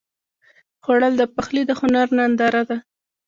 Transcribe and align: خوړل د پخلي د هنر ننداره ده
خوړل 0.83 1.13
د 1.17 1.23
پخلي 1.35 1.63
د 1.67 1.71
هنر 1.79 2.07
ننداره 2.17 2.63
ده 2.69 2.77